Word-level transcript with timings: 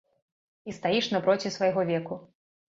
І 0.69 0.75
стаіш 0.77 1.11
напроці 1.17 1.53
свайго 1.61 1.87
веку. 1.95 2.21